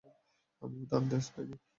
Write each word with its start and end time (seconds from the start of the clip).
আমি 0.61 0.79
দান্তে 0.91 1.17
স্পাইভি। 1.27 1.55